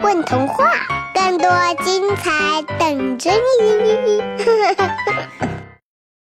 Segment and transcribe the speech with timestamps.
[0.00, 0.64] 混童话，
[1.12, 1.48] 更多
[1.84, 4.20] 精彩等着你！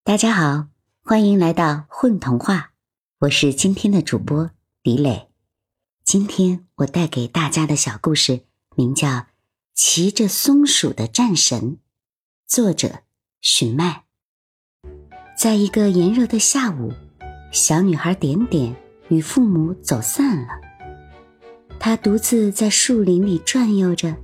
[0.03, 0.67] 大家好，
[1.03, 2.73] 欢迎来到混童话，
[3.21, 4.51] 我是今天的主播
[4.83, 5.29] 李磊。
[6.03, 8.41] 今天我带给大家的小故事
[8.75, 9.07] 名叫
[9.73, 11.61] 《骑着松鼠的战神》，
[12.45, 12.99] 作者
[13.41, 14.03] 许麦。
[15.35, 16.93] 在一个炎热的下午，
[17.51, 18.75] 小女孩点点
[19.09, 20.64] 与父母走散了。
[21.79, 24.15] 他独自在树林里转悠着，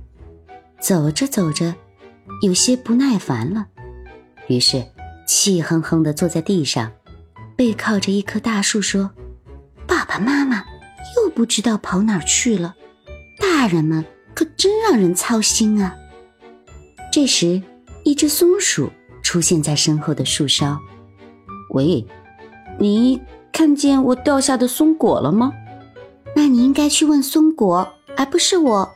[0.80, 1.74] 走着走着，
[2.42, 3.66] 有些不耐烦了，
[4.48, 4.84] 于是
[5.26, 6.90] 气哼哼地坐在地上，
[7.56, 9.10] 背靠着一棵大树说
[9.86, 10.64] ：“爸爸妈妈
[11.16, 12.74] 又不知道跑哪儿去了，
[13.38, 15.94] 大人们可真让人操心啊。”
[17.12, 17.62] 这时，
[18.02, 18.90] 一只松鼠
[19.22, 20.80] 出现在身后的树梢。
[21.74, 22.04] “喂，
[22.80, 23.20] 你
[23.52, 25.52] 看见我掉下的松果了吗？”
[26.34, 27.86] 那你应该去问松果，
[28.16, 28.94] 而不是我。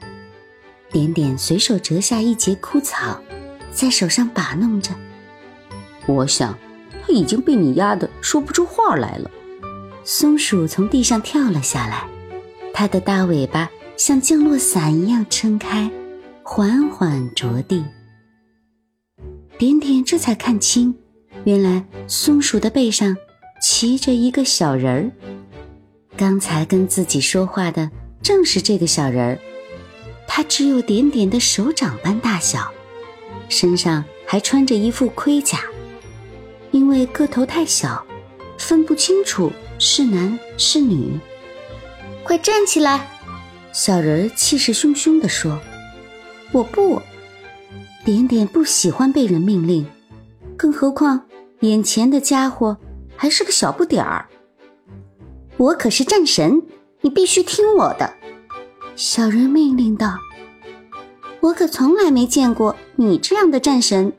[0.91, 3.21] 点点随手折下一截枯草，
[3.73, 4.93] 在手上把弄着。
[6.07, 6.57] 我想，
[7.03, 9.31] 它已经被你压得说不出话来了。
[10.05, 12.07] 松鼠从地上跳了下来，
[12.73, 15.91] 它的大尾巴像降落伞一样撑开，
[16.43, 17.85] 缓缓着地。
[19.59, 20.95] 点点这才看清，
[21.45, 23.17] 原来松鼠的背上
[23.61, 25.11] 骑着一个小人儿。
[26.17, 27.91] 刚才跟自己说话的
[28.23, 29.39] 正是这个小人儿，
[30.27, 32.73] 他只有点点的手掌般大小，
[33.51, 35.59] 身上还穿着一副盔甲，
[36.71, 38.03] 因为个头太小，
[38.57, 41.19] 分不清楚是男是女。
[42.25, 43.07] 快站起来！
[43.73, 45.61] 小人儿气势汹汹地说
[46.51, 47.01] ：“我不，
[48.07, 49.87] 点点不喜欢被人命令，
[50.57, 51.21] 更何况
[51.61, 52.79] 眼前的家伙
[53.17, 54.27] 还是个小不点儿。”
[55.57, 56.63] 我可是战神，
[57.01, 58.13] 你必须听我的。”
[58.97, 60.17] 小人命令道。
[61.41, 64.13] “我可从来没见过你这样的战神。”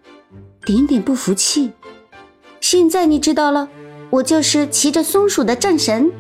[0.66, 1.72] 点点不服气。
[2.60, 3.70] “现在你知道了，
[4.09, 6.12] 我就是骑着松鼠的战神。”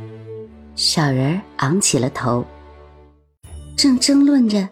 [0.75, 2.45] 小人昂起了头。
[3.75, 4.69] 正争论着，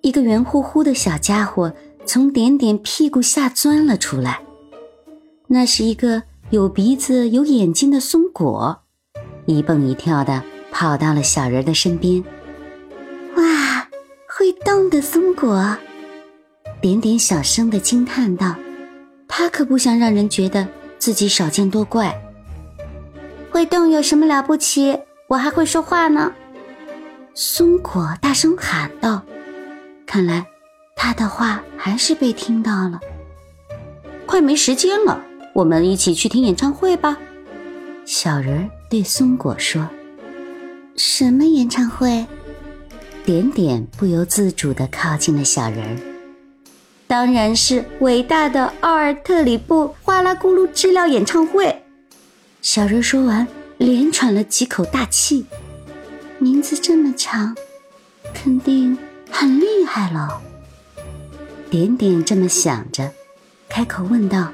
[0.00, 1.72] 一个圆乎乎的小家伙
[2.06, 4.40] 从点点屁股下钻了出来。
[5.48, 8.82] 那是一个有鼻子、有眼睛的松果。
[9.48, 12.22] 一蹦一跳的跑到了小人的身边。
[13.36, 13.88] 哇，
[14.28, 15.74] 会动的松果！
[16.82, 18.54] 点点小声的惊叹道
[19.26, 22.14] ：“他可不想让人觉得自己少见多怪。
[23.50, 24.98] 会动有什么了不起？
[25.28, 26.30] 我还会说话呢！”
[27.32, 29.22] 松果大声喊道。
[30.06, 30.44] 看来
[30.94, 33.00] 他的话还是被听到了。
[34.26, 35.22] 快没时间了，
[35.54, 37.16] 我们一起去听演唱会吧。
[38.04, 39.86] 小人对松果说
[40.96, 42.24] ：“什么演唱会？”
[43.24, 45.96] 点点不由自主地靠近了小人儿。
[47.06, 51.82] 当然是伟大的奥尔特里布哗啦咕噜知了演唱会。
[52.62, 55.44] 小人说完，连喘了几口大气。
[56.38, 57.54] 名字这么长，
[58.32, 58.96] 肯定
[59.30, 60.40] 很厉害了。
[61.68, 63.10] 点点这么想着，
[63.68, 64.50] 开口问道：“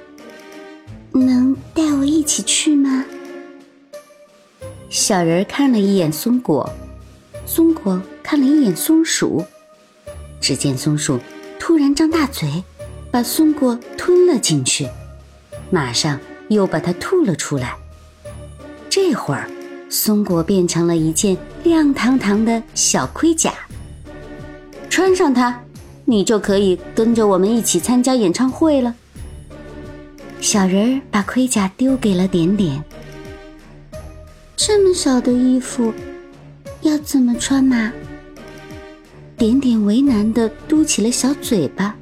[1.13, 3.05] 能带我一起去吗？”
[4.91, 6.71] 小人看了一眼松果，
[7.47, 9.45] 松果看了一眼松鼠，
[10.41, 11.19] 只见松鼠
[11.59, 12.63] 突然张大嘴，
[13.11, 14.89] 把松果吞了进去，
[15.71, 16.19] 马上
[16.49, 17.77] 又把它吐了出来。
[18.89, 19.51] 这会儿，
[19.91, 23.53] 松果变成了一件亮堂堂的小盔甲。
[24.89, 25.61] 穿上它，
[26.05, 28.95] 你就可以跟着我们一起参加演唱会了。
[30.41, 32.83] 小人儿把盔甲丢给了点点。
[34.57, 35.93] 这么少的衣服，
[36.83, 37.93] 要怎么穿嘛？
[39.37, 41.95] 点点为难的嘟起了小嘴巴。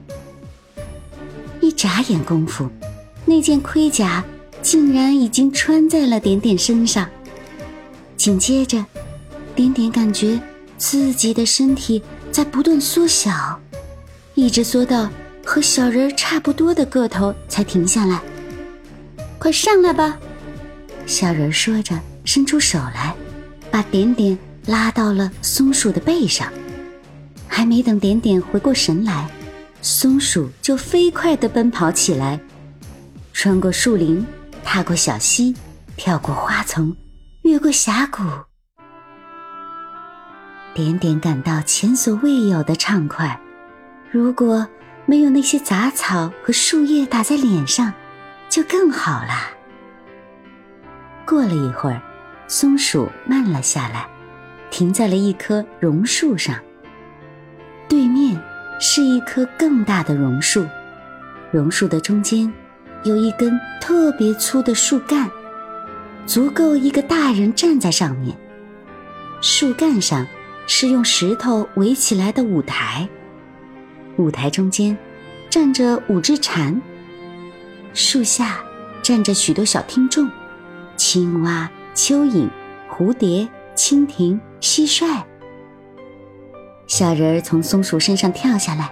[1.60, 2.68] 一眨眼功夫，
[3.24, 4.22] 那件盔甲
[4.60, 7.08] 竟然已经穿在了点点身上。
[8.16, 8.84] 紧接着，
[9.56, 10.38] 点点感觉
[10.76, 13.58] 自己的身体在不断缩小，
[14.34, 15.08] 一直缩到
[15.44, 18.20] 和小人差不多的个头才停下来。
[19.38, 20.18] 快上来吧，
[21.06, 21.98] 小人说着。
[22.34, 23.14] 伸出手来，
[23.70, 26.50] 把点点拉到了松鼠的背上。
[27.46, 29.28] 还没等点点回过神来，
[29.82, 32.40] 松鼠就飞快地奔跑起来，
[33.34, 34.24] 穿过树林，
[34.64, 35.54] 踏过小溪，
[35.98, 36.96] 跳过花丛，
[37.42, 38.22] 越过峡谷。
[40.72, 43.38] 点点感到前所未有的畅快。
[44.10, 44.66] 如果
[45.04, 47.92] 没有那些杂草和树叶打在脸上，
[48.48, 49.50] 就更好了。
[51.26, 52.00] 过了一会儿。
[52.52, 54.06] 松鼠慢了下来，
[54.70, 56.54] 停在了一棵榕树上。
[57.88, 58.38] 对面
[58.78, 60.66] 是一棵更大的榕树，
[61.50, 62.52] 榕树的中间
[63.04, 65.30] 有一根特别粗的树干，
[66.26, 68.36] 足够一个大人站在上面。
[69.40, 70.26] 树干上
[70.66, 73.08] 是用石头围起来的舞台，
[74.18, 74.94] 舞台中间
[75.48, 76.78] 站着五只蝉，
[77.94, 78.58] 树下
[79.02, 80.28] 站着许多小听众：
[80.98, 82.48] 青蛙、蚯蚓、
[82.90, 83.46] 蝴蝶、
[83.76, 85.22] 蜻蜓、蟋蟀。
[86.86, 88.90] 小人儿从松鼠身上跳下来，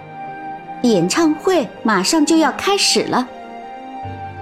[0.83, 3.27] 演唱会马上就要开始了。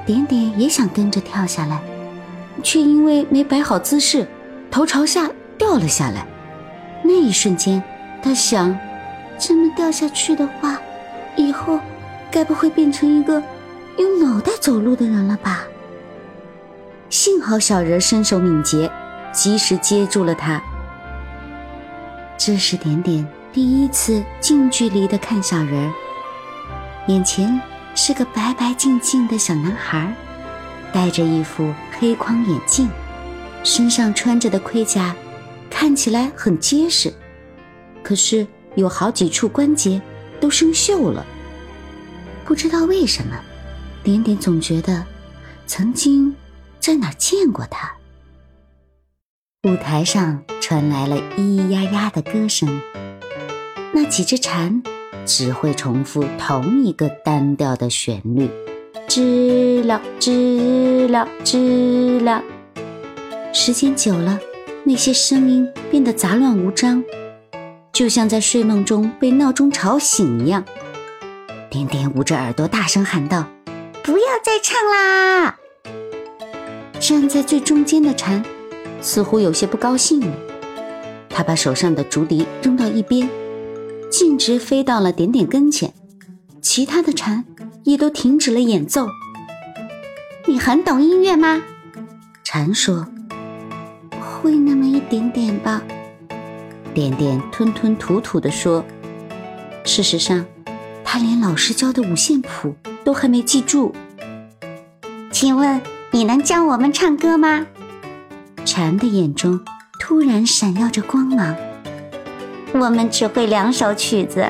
[0.06, 1.80] 点点也想跟着跳下来，
[2.64, 4.28] 却因为没摆好姿势，
[4.72, 6.26] 头朝下掉了下来。
[7.04, 7.82] 那一瞬间，
[8.22, 8.78] 他想：
[9.38, 10.80] 这么掉下去的话，
[11.36, 11.80] 以后
[12.30, 13.42] 该不会变成一个
[13.98, 15.64] 用脑袋走路的人了吧？
[17.10, 18.92] 幸好小人身手敏捷，
[19.34, 20.62] 及时接住了他。
[22.38, 23.28] 这是点点。
[23.52, 25.92] 第一次近距离的看小人，
[27.08, 27.60] 眼前
[27.96, 30.14] 是个白白净净的小男孩，
[30.94, 32.88] 戴着一副黑框眼镜，
[33.64, 35.16] 身上穿着的盔甲
[35.68, 37.12] 看起来很结实，
[38.04, 38.46] 可是
[38.76, 40.00] 有好几处关节
[40.40, 41.26] 都生锈了。
[42.46, 43.36] 不知道为什么，
[44.04, 45.04] 点点总觉得
[45.66, 46.34] 曾经
[46.80, 47.92] 在哪见过他。
[49.64, 52.82] 舞台上传来了咿咿呀呀的歌声。
[53.92, 54.82] 那几只蝉
[55.26, 58.50] 只会重复同一个单调的旋律，
[59.08, 62.44] 知了知了知了。
[63.52, 64.40] 时间久了，
[64.84, 67.04] 那些声音变得杂乱无章，
[67.92, 70.64] 就像在睡梦中被闹钟吵醒一样。
[71.70, 73.48] 点点捂着耳朵大声喊道
[74.04, 75.58] ：“不要再唱啦！”
[77.00, 78.44] 站在最中间的蝉
[79.02, 80.34] 似乎有些不高兴了，
[81.30, 83.28] 他把手上的竹笛扔到一边。
[84.12, 85.94] 径直飞到了点点跟前，
[86.62, 87.46] 其他的蝉
[87.84, 89.08] 也都停止了演奏。
[90.48, 91.62] 你很懂音乐吗？
[92.44, 93.08] 蝉说
[94.20, 95.84] ：“会那么一点点吧。”
[96.94, 98.84] 点点吞吞吐吐地说
[99.86, 100.44] ：“事实上，
[101.04, 103.94] 他连老师教的五线谱都还没记住。”
[105.32, 105.80] 请问
[106.12, 107.68] 你能教我们唱歌吗？
[108.66, 109.60] 蝉的眼中
[110.00, 111.56] 突然闪耀着光芒。
[112.74, 114.50] 我们只会两首曲子。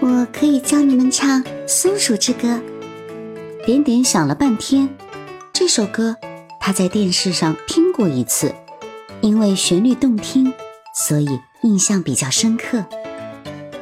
[0.00, 2.48] 我可以教你们唱《松鼠之歌》。
[3.66, 4.88] 点点想了半天，
[5.52, 6.16] 这首歌
[6.58, 8.54] 他在电视上听过一次，
[9.20, 10.50] 因为旋律动听，
[11.06, 11.28] 所以
[11.62, 12.82] 印象比较深刻。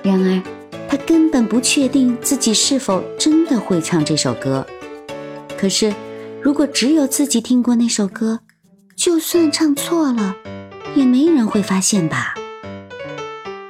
[0.03, 0.43] 然而，
[0.89, 4.67] 他根本不确定自己是否真的会唱这首歌。
[5.57, 5.93] 可是，
[6.43, 8.41] 如果只有自己听过那首歌，
[8.97, 10.35] 就算唱错了，
[10.97, 12.35] 也没人会发现吧。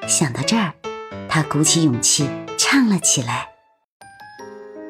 [0.08, 0.72] 想到这儿，
[1.28, 2.26] 他鼓起勇气
[2.56, 3.46] 唱了起来。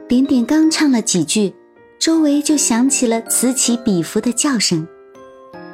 [0.09, 1.53] 点点刚唱了几句，
[1.99, 4.87] 周围就响起了此起彼伏的叫声，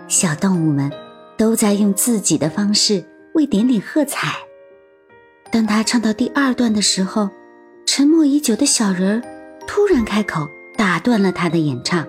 [0.08, 0.90] 小动物们
[1.36, 4.34] 都在用自己的方式为点点喝彩。
[5.52, 7.28] 当他唱到第二段的时候，
[7.84, 10.48] 沉默已久的小人儿突然开口，
[10.78, 12.06] 打断了他的演唱：“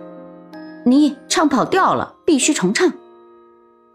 [0.86, 2.94] 你唱跑调了，必须重唱。”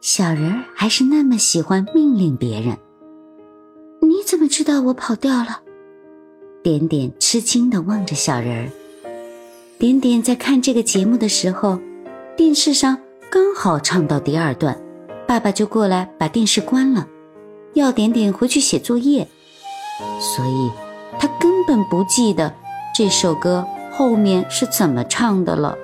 [0.03, 2.77] 小人儿还是那么喜欢命令别人。
[4.03, 5.61] 你怎么知道我跑调了？
[6.65, 8.71] 点点吃惊的望着小人儿。
[9.79, 11.79] 点点在看这个节目的时候，
[12.37, 12.99] 电视上
[13.31, 14.77] 刚好唱到第二段，
[15.25, 17.07] 爸爸就过来把电视关了，
[17.75, 19.29] 要点点回去写作业，
[20.21, 20.71] 所以
[21.19, 22.53] 他根本不记得
[22.93, 23.65] 这首歌
[23.97, 25.77] 后面是怎么唱的了。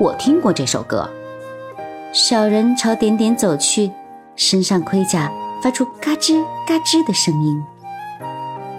[0.00, 1.08] 我听过这首歌。
[2.12, 3.90] 小人朝点点走去，
[4.36, 5.30] 身上盔甲。
[5.62, 7.64] 发出嘎吱嘎吱的声音。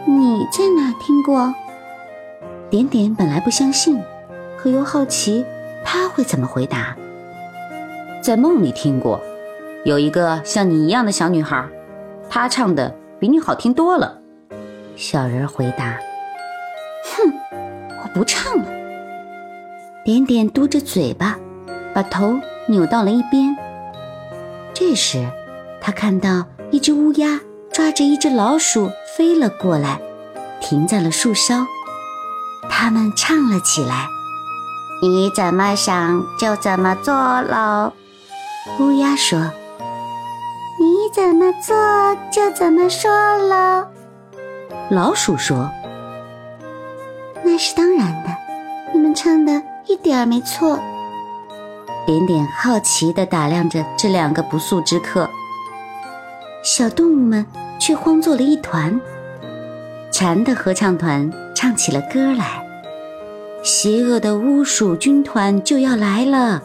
[0.05, 1.51] 你在哪听过？
[2.69, 3.99] 点点本来不相信，
[4.55, 5.43] 可又好奇
[5.83, 6.95] 他会怎么回答。
[8.21, 9.19] 在梦里听过，
[9.83, 11.67] 有一个像你一样的小女孩，
[12.29, 14.19] 她唱的比你好听多了。
[14.95, 15.97] 小人回答
[17.17, 17.33] ：“哼，
[18.15, 18.65] 不唱了。”
[20.03, 21.37] 点点嘟着嘴巴，
[21.93, 23.55] 把头扭到了一边。
[24.73, 25.29] 这时，
[25.79, 26.45] 他看到。
[26.71, 27.39] 一只乌鸦
[27.71, 30.01] 抓着一只老鼠飞了过来，
[30.59, 31.65] 停在了树梢。
[32.69, 34.07] 他们唱了起来
[35.01, 37.93] ：“你怎么想就怎么做喽。”
[38.81, 39.39] 乌鸦说
[40.81, 41.77] ：“你怎么做
[42.31, 43.85] 就怎么说喽。”
[44.89, 45.69] 老鼠说
[47.55, 48.29] ：“那是当然的，
[48.93, 50.77] 你们唱的一点儿没错。”
[52.05, 55.29] 点点好奇地打量着这两个不速之客。
[56.65, 57.45] 小动物们
[57.79, 58.99] 却慌作了一团。
[60.11, 62.61] 蝉的合唱团唱起了歌来。
[63.63, 66.61] 邪恶的巫鼠军团就要来了，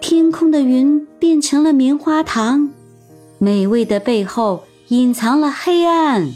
[0.00, 2.70] 天空的云变成了棉花糖，
[3.38, 6.30] 美味的背后隐藏了黑暗。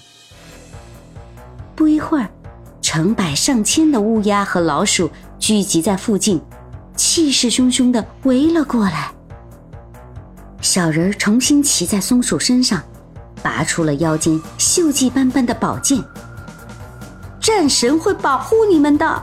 [1.76, 2.28] 不一会儿，
[2.90, 6.40] 成百上千的乌鸦和老鼠聚集在附近，
[6.97, 9.12] 气势汹汹地围了过来。
[10.62, 12.83] 小人儿重新骑在松鼠身上，
[13.42, 16.02] 拔出了腰间锈迹斑斑的宝剑。
[17.38, 19.23] 战神会保护你们的。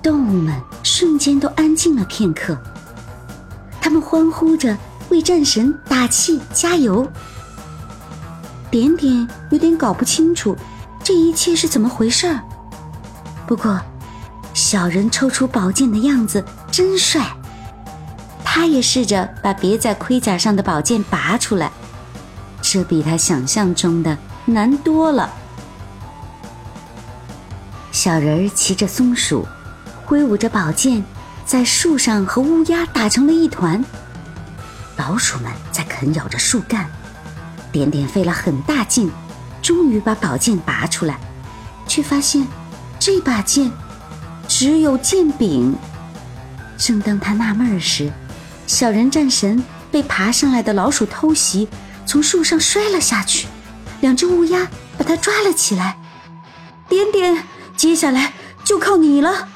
[0.00, 2.56] 动物们瞬间都安静了片刻，
[3.80, 7.04] 他们欢呼着为战神打气加油。
[8.70, 10.56] 点点有点搞不清楚
[11.02, 12.38] 这一切是怎么回事，
[13.46, 13.80] 不过
[14.54, 17.26] 小人抽出宝剑的样子真帅。
[18.44, 21.70] 他也试着把别在盔甲上的宝剑拔出来，
[22.60, 25.30] 这比他想象中的难多了。
[27.92, 29.46] 小人骑着松鼠。
[30.04, 31.04] 挥舞着宝剑，
[31.46, 33.80] 在树上和乌鸦打成了一团。
[34.96, 36.90] 老鼠们在啃咬着树干。
[37.70, 39.08] 点点费了很大劲，
[39.70, 41.16] 终于把宝剑拔出来，
[41.86, 42.44] 却发现
[42.98, 43.70] 这把剑
[44.48, 45.72] 只有剑柄。
[46.76, 48.10] 正当他纳闷时，
[48.66, 51.68] 小人战神被爬上来的老鼠偷袭，
[52.04, 53.46] 从树上摔了下去。
[54.00, 54.66] 两只乌鸦
[54.98, 55.96] 把他抓了起来。
[56.88, 57.44] 点点，
[57.76, 58.32] 接下来
[58.64, 59.46] 就靠你了。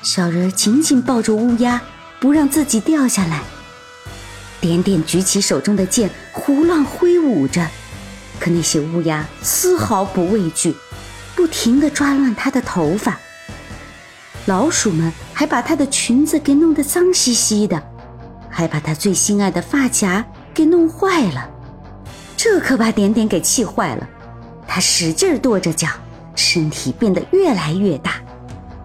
[0.00, 1.82] 小人紧紧抱住乌鸦，
[2.20, 3.42] 不让自己掉下来。
[4.60, 7.66] 点点举起手中的剑，胡乱挥舞着，
[8.38, 10.74] 可那些乌鸦丝毫不畏惧，
[11.34, 13.18] 不停地抓乱他的头发。
[14.46, 17.82] 老鼠们还把他的裙子给弄得脏兮兮的，
[18.48, 21.50] 还把他最心爱的发夹给弄坏了。
[22.36, 24.08] 这可把点点给气坏了，
[24.66, 25.88] 他使劲跺着脚，
[26.34, 28.12] 身体变得越来越大。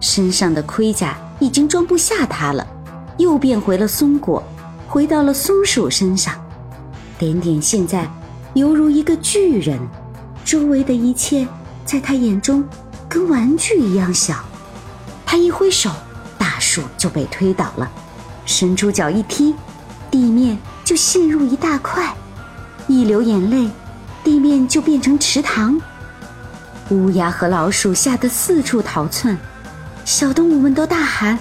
[0.00, 2.66] 身上的盔甲已经装不下它了，
[3.16, 4.42] 又变回了松果，
[4.86, 6.34] 回到了松鼠身上。
[7.16, 8.06] 点点现在
[8.54, 9.80] 犹如一个巨人，
[10.44, 11.46] 周围的一切
[11.84, 12.64] 在他眼中
[13.08, 14.44] 跟玩具一样小。
[15.26, 15.90] 他一挥手，
[16.38, 17.88] 大树就被推倒了；
[18.46, 19.56] 伸出脚一踢，
[20.08, 22.14] 地面就陷入一大块；
[22.86, 23.68] 一流眼泪，
[24.22, 25.80] 地面就变成池塘。
[26.90, 29.36] 乌鸦和老鼠吓得四处逃窜。
[30.04, 31.36] 小动物们都大喊：“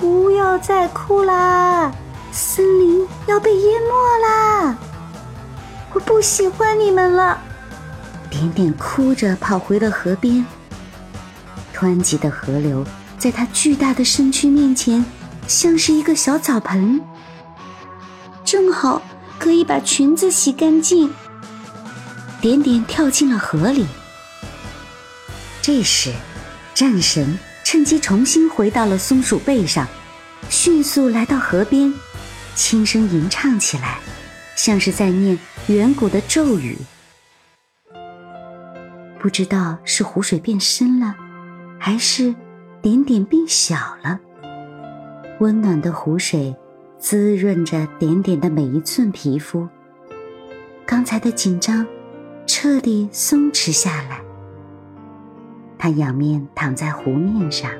[0.00, 1.92] 不要再哭啦！
[2.30, 4.78] 森林要被淹没啦！
[5.92, 7.40] 我不喜欢你们了。”
[8.30, 10.44] 点点哭着跑回了河边。
[11.74, 12.84] 湍急的河流
[13.18, 15.04] 在他巨大的身躯面前，
[15.46, 17.00] 像是一个小澡盆，
[18.44, 19.02] 正好
[19.38, 21.12] 可以把裙子洗干净。
[22.40, 23.86] 点点跳进了河里。
[25.60, 26.12] 这时，
[26.74, 27.38] 战神。
[27.64, 29.88] 趁机重新回到了松鼠背上，
[30.50, 31.94] 迅速来到河边，
[32.54, 33.98] 轻声吟唱起来，
[34.56, 35.38] 像是在念
[35.68, 36.76] 远古的咒语。
[39.20, 41.14] 不知道是湖水变深了，
[41.78, 42.34] 还是
[42.82, 44.18] 点点变小了。
[45.38, 46.54] 温暖的湖水
[46.98, 49.68] 滋润着点点的每一寸皮肤，
[50.84, 51.86] 刚才的紧张
[52.44, 54.20] 彻底松弛下来。
[55.78, 57.70] 他仰面躺在湖面上，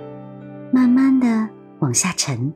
[0.73, 1.49] 慢慢的
[1.81, 2.53] 往下沉。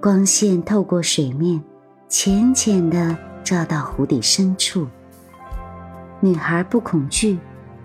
[0.00, 1.62] 光线透过水面，
[2.08, 4.86] 浅浅的照到湖底深处。
[6.20, 7.38] 女孩不恐惧，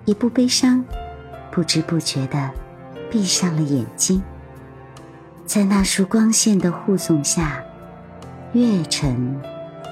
[0.05, 0.83] 也不悲伤，
[1.51, 2.51] 不知不觉的
[3.09, 4.21] 闭上了眼睛。
[5.45, 7.63] 在那束光线的护送下，
[8.53, 9.41] 越沉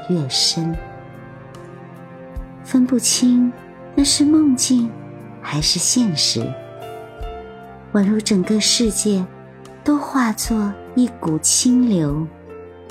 [0.10, 0.76] 越深，
[2.64, 3.52] 分不清
[3.96, 4.90] 那是梦境。
[5.48, 6.42] 还是现实，
[7.94, 9.24] 宛如整个世界
[9.84, 12.26] 都化作一股清流，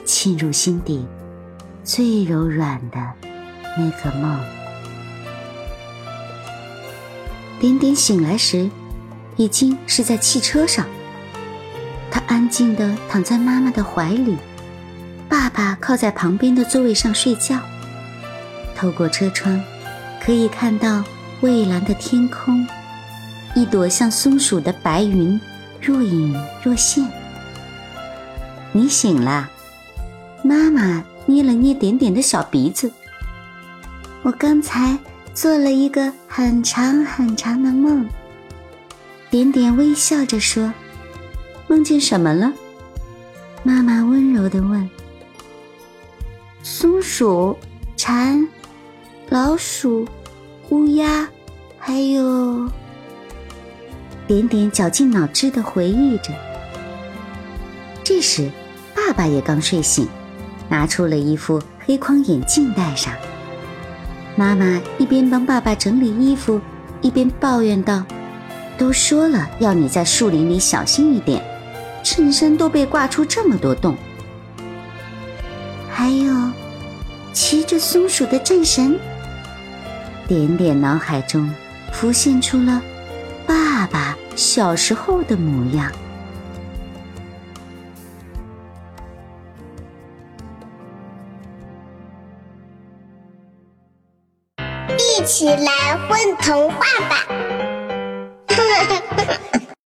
[0.05, 1.05] 沁入心底
[1.85, 2.99] 最柔软的
[3.77, 4.41] 那个梦。
[7.61, 8.69] 点点醒来时，
[9.37, 10.87] 已经是在汽车上。
[12.11, 14.37] 他安静地躺在妈妈的怀里，
[15.29, 17.61] 爸爸靠在旁边的座位上睡觉。
[18.75, 19.63] 透过车窗，
[20.21, 21.05] 可以看到。
[21.41, 22.67] 蔚蓝的天空，
[23.55, 25.39] 一朵像松鼠的白云，
[25.79, 27.07] 若隐若现。
[28.73, 29.51] 你醒了，
[30.43, 32.91] 妈妈捏了捏点点的小鼻子。
[34.23, 34.99] 我刚才
[35.33, 38.09] 做了一个很长很长的梦。
[39.31, 40.73] 点点微笑着说
[41.69, 42.53] ：“梦见什么了？”
[43.63, 44.89] 妈妈温柔的问。
[46.63, 47.57] 松鼠、
[47.97, 48.49] 蝉、
[49.29, 50.07] 老鼠。
[50.71, 51.29] 乌鸦，
[51.79, 52.69] 还有，
[54.27, 56.33] 点点绞尽脑汁的回忆着。
[58.03, 58.51] 这时，
[58.95, 60.09] 爸爸也刚睡醒，
[60.75, 63.15] 拿出了一副黑框眼镜戴上。
[64.35, 66.61] 妈妈一边帮爸爸整理衣服，
[67.01, 68.03] 一边抱怨道
[68.77, 71.41] ：“都说了要你在树林里小心一点，
[72.03, 73.97] 衬衫都被挂出这么多洞。
[75.89, 76.35] 还有，
[77.33, 78.99] 骑着松鼠的战神。”
[80.27, 81.49] 点点脑海中
[81.93, 82.83] 浮现出了
[83.47, 85.93] 爸爸小时候的模样。
[95.37, 96.79] 起来混童话
[97.11, 97.27] 吧！